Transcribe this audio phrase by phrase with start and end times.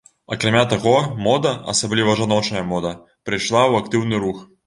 [0.35, 0.93] Акрамя таго,
[1.27, 2.95] мода, асабліва жаночая мода,
[3.31, 4.43] прыйшла ў актыўны рух.